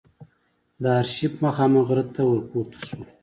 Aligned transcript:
د 0.81 0.83
آرشیف 0.99 1.33
مخامخ 1.45 1.81
غره 1.87 2.05
ته 2.15 2.21
ور 2.27 2.41
پورته 2.49 2.77
شوو. 2.87 3.05